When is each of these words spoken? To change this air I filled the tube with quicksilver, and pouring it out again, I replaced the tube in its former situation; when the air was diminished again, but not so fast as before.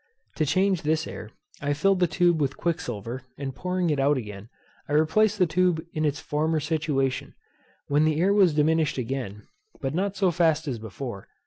To 0.37 0.47
change 0.47 0.81
this 0.81 1.05
air 1.05 1.29
I 1.61 1.73
filled 1.75 1.99
the 1.99 2.07
tube 2.07 2.41
with 2.41 2.57
quicksilver, 2.57 3.21
and 3.37 3.53
pouring 3.53 3.91
it 3.91 3.99
out 3.99 4.17
again, 4.17 4.49
I 4.89 4.93
replaced 4.93 5.37
the 5.37 5.45
tube 5.45 5.79
in 5.93 6.05
its 6.05 6.19
former 6.19 6.59
situation; 6.59 7.35
when 7.85 8.03
the 8.05 8.19
air 8.19 8.33
was 8.33 8.55
diminished 8.55 8.97
again, 8.97 9.43
but 9.79 9.93
not 9.93 10.17
so 10.17 10.31
fast 10.31 10.67
as 10.67 10.79
before. 10.79 11.27